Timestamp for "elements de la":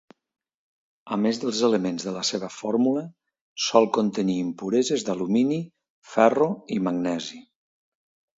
1.67-2.23